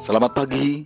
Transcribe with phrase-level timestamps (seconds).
[0.00, 0.80] Selamat pagi.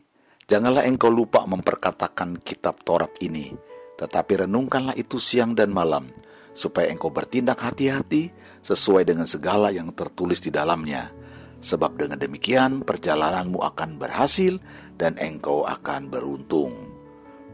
[0.50, 3.54] Janganlah engkau lupa memperkatakan kitab Taurat ini,
[3.94, 6.10] tetapi renungkanlah itu siang dan malam,
[6.50, 8.34] supaya engkau bertindak hati-hati
[8.66, 11.14] sesuai dengan segala yang tertulis di dalamnya.
[11.62, 14.58] Sebab dengan demikian perjalananmu akan berhasil
[14.98, 16.74] dan engkau akan beruntung.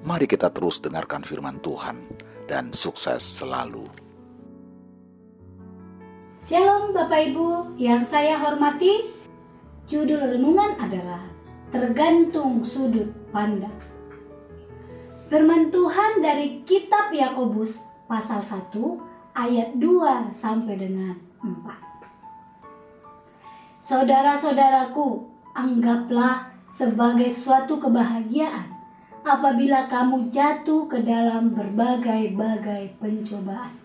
[0.00, 2.08] Mari kita terus dengarkan firman Tuhan
[2.48, 3.84] dan sukses selalu.
[6.48, 9.12] Shalom Bapak Ibu yang saya hormati.
[9.84, 11.39] Judul renungan adalah
[11.70, 13.78] tergantung sudut pandang.
[15.30, 17.78] Firman Tuhan dari kitab Yakobus
[18.10, 18.74] pasal 1
[19.38, 23.86] ayat 2 sampai dengan 4.
[23.86, 28.74] Saudara-saudaraku, anggaplah sebagai suatu kebahagiaan
[29.22, 33.78] apabila kamu jatuh ke dalam berbagai-bagai pencobaan.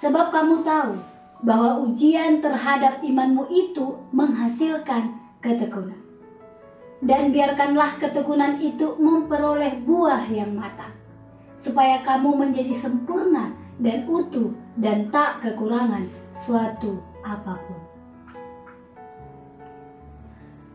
[0.00, 0.96] Sebab kamu tahu
[1.44, 5.12] bahwa ujian terhadap imanmu itu menghasilkan
[5.44, 6.03] ketekunan
[7.02, 10.94] dan biarkanlah ketekunan itu memperoleh buah yang matang,
[11.58, 13.50] supaya kamu menjadi sempurna
[13.82, 16.06] dan utuh dan tak kekurangan
[16.46, 17.80] suatu apa pun.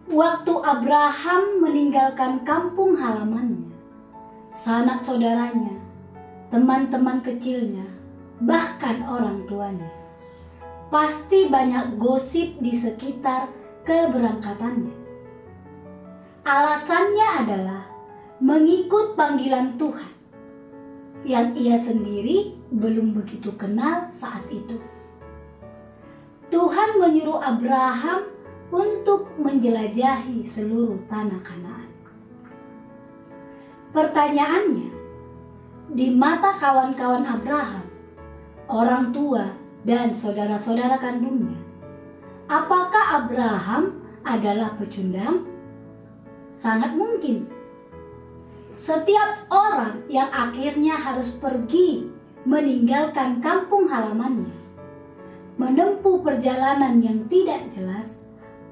[0.09, 3.69] Waktu Abraham meninggalkan kampung halamannya,
[4.57, 5.77] sanak saudaranya,
[6.49, 7.85] teman-teman kecilnya,
[8.41, 9.85] bahkan orang tuanya,
[10.89, 13.53] pasti banyak gosip di sekitar
[13.85, 14.98] keberangkatannya
[16.47, 17.83] Alasannya adalah
[18.39, 20.13] mengikut panggilan Tuhan
[21.27, 24.79] yang ia sendiri belum begitu kenal saat itu.
[26.49, 28.31] Tuhan menyuruh Abraham
[28.71, 31.89] untuk menjelajahi seluruh tanah Kanaan.
[33.89, 34.91] Pertanyaannya,
[35.93, 37.85] di mata kawan-kawan Abraham,
[38.69, 39.49] orang tua
[39.81, 41.57] dan saudara-saudara kandungnya,
[42.45, 45.58] apakah Abraham adalah pecundang?
[46.59, 47.47] Sangat mungkin.
[48.75, 52.11] Setiap orang yang akhirnya harus pergi
[52.43, 54.55] meninggalkan kampung halamannya,
[55.55, 58.15] menempuh perjalanan yang tidak jelas,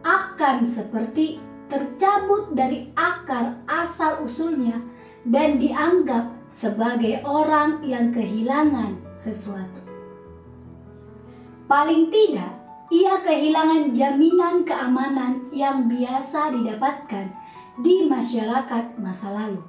[0.04, 4.80] akan seperti tercabut dari akar asal-usulnya
[5.28, 9.84] dan dianggap sebagai orang yang kehilangan sesuatu.
[11.68, 12.56] Paling tidak,
[12.88, 17.28] ia kehilangan jaminan keamanan yang biasa didapatkan
[17.78, 19.62] di masyarakat masa lalu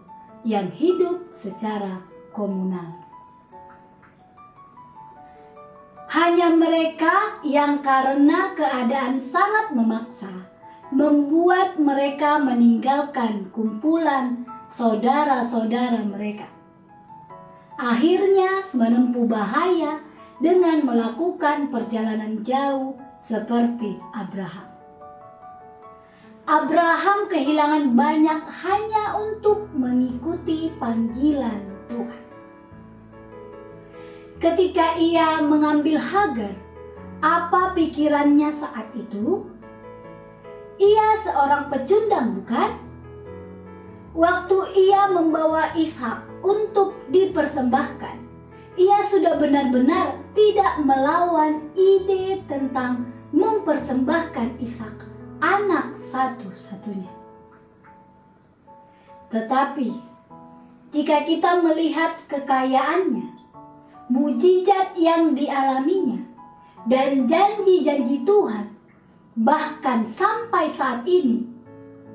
[0.46, 2.00] yang hidup secara
[2.32, 2.96] komunal.
[6.08, 10.32] Hanya mereka yang karena keadaan sangat memaksa
[10.88, 16.48] membuat mereka meninggalkan kumpulan saudara-saudara mereka.
[17.76, 20.00] Akhirnya menempuh bahaya
[20.40, 24.67] dengan melakukan perjalanan jauh seperti Abraham.
[26.48, 31.60] Abraham kehilangan banyak hanya untuk mengikuti panggilan
[31.92, 32.24] Tuhan.
[34.40, 36.56] Ketika ia mengambil Hagar,
[37.20, 39.44] apa pikirannya saat itu?
[40.80, 42.80] Ia seorang pecundang, bukan?
[44.16, 48.16] Waktu ia membawa Ishak untuk dipersembahkan,
[48.80, 53.04] ia sudah benar-benar tidak melawan ide tentang
[53.36, 55.07] mempersembahkan Ishak
[55.38, 57.10] anak satu-satunya.
[59.28, 59.90] Tetapi
[60.88, 63.28] jika kita melihat kekayaannya,
[64.08, 66.24] mujizat yang dialaminya,
[66.88, 68.72] dan janji-janji Tuhan,
[69.36, 71.44] bahkan sampai saat ini,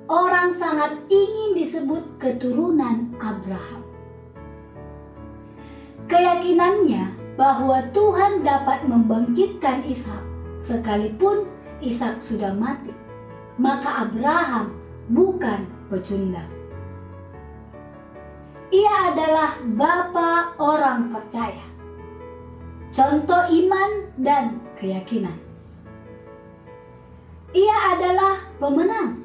[0.10, 3.86] orang sangat ingin disebut keturunan Abraham.
[6.10, 10.24] Keyakinannya bahwa Tuhan dapat membangkitkan Ishak
[10.58, 11.46] sekalipun
[11.80, 13.03] Ishak sudah mati
[13.58, 14.74] maka Abraham
[15.10, 16.50] bukan pecundang.
[18.74, 21.66] Ia adalah bapa orang percaya.
[22.90, 25.38] Contoh iman dan keyakinan.
[27.54, 29.22] Ia adalah pemenang.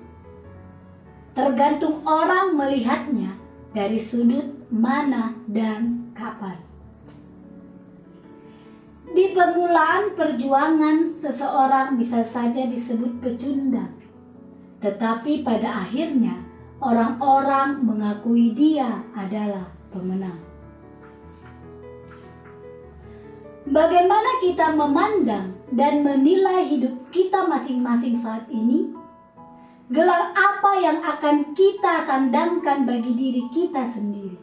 [1.33, 3.41] Tergantung orang melihatnya
[3.73, 6.61] dari sudut mana dan kapan.
[9.09, 13.97] Di permulaan perjuangan, seseorang bisa saja disebut pecundang
[14.79, 16.39] tetapi pada akhirnya
[16.79, 20.39] orang-orang mengakui dia adalah pemenang.
[23.69, 28.97] Bagaimana kita memandang dan menilai hidup kita masing-masing saat ini?
[29.93, 34.37] Gelar apa yang akan kita sandangkan bagi diri kita sendiri?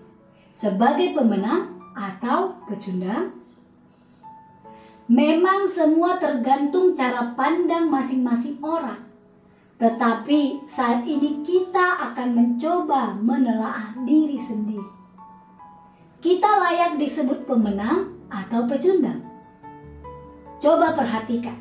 [0.53, 3.33] Sebagai pemenang atau pecundang?
[5.05, 9.05] Memang semua tergantung cara pandang masing-masing orang
[9.75, 14.91] Tetapi saat ini kita akan mencoba menelaah diri sendiri.
[16.23, 19.19] Kita layak disebut pemenang atau pecundang.
[20.63, 21.59] Coba perhatikan.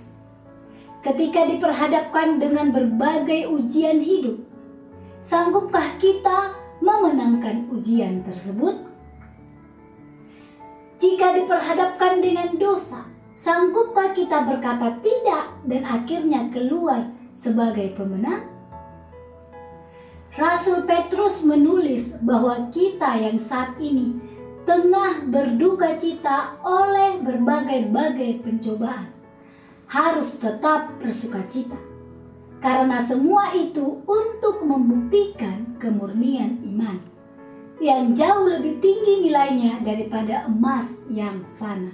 [1.02, 4.40] Ketika diperhadapkan dengan berbagai ujian hidup,
[5.20, 8.78] sanggupkah kita memenangkan ujian tersebut?
[11.02, 13.04] Jika diperhadapkan dengan dosa,
[13.36, 18.46] sanggupkah kita berkata tidak dan akhirnya keluar sebagai pemenang?
[20.34, 24.18] Rasul Petrus menulis bahwa kita yang saat ini
[24.66, 29.14] tengah berduka cita oleh berbagai-bagai pencobaan
[29.86, 31.78] harus tetap bersuka cita.
[32.58, 36.96] Karena semua itu untuk membuktikan kemurnian iman
[37.78, 41.92] yang jauh lebih tinggi nilainya daripada emas yang fana.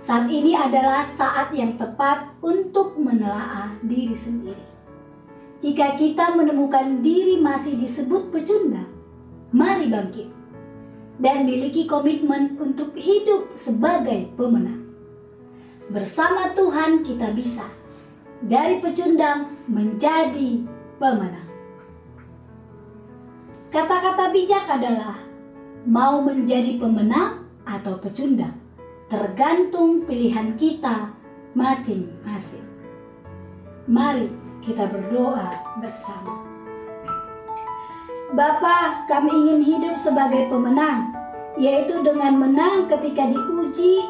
[0.00, 4.64] Saat ini adalah saat yang tepat untuk menelaah diri sendiri.
[5.60, 8.88] Jika kita menemukan diri masih disebut pecundang,
[9.52, 10.32] mari bangkit
[11.20, 14.88] dan miliki komitmen untuk hidup sebagai pemenang.
[15.92, 17.68] Bersama Tuhan kita bisa
[18.40, 20.64] dari pecundang menjadi
[20.96, 21.48] pemenang.
[23.68, 25.20] Kata-kata bijak adalah
[25.84, 28.56] mau menjadi pemenang atau pecundang,
[29.10, 31.10] tergantung pilihan kita
[31.58, 32.62] masing-masing.
[33.90, 34.30] Mari
[34.62, 35.50] kita berdoa
[35.82, 36.46] bersama.
[38.30, 41.10] Bapa, kami ingin hidup sebagai pemenang,
[41.58, 44.06] yaitu dengan menang ketika diuji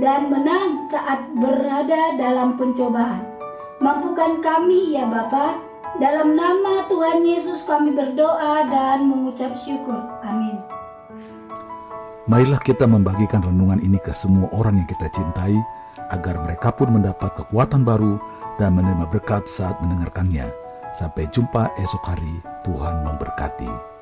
[0.00, 3.28] dan menang saat berada dalam pencobaan.
[3.84, 5.60] Mampukan kami ya Bapa,
[6.00, 10.00] dalam nama Tuhan Yesus kami berdoa dan mengucap syukur.
[10.24, 10.77] Amin.
[12.28, 15.56] Marilah kita membagikan renungan ini ke semua orang yang kita cintai,
[16.12, 18.20] agar mereka pun mendapat kekuatan baru
[18.60, 20.44] dan menerima berkat saat mendengarkannya.
[20.92, 22.36] Sampai jumpa esok hari,
[22.68, 23.97] Tuhan memberkati.